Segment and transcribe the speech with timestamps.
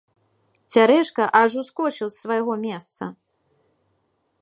[0.75, 3.03] Цярэшка аж ускочыў з свайго месца.